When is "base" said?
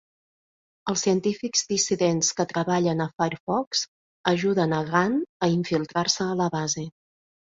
6.59-6.87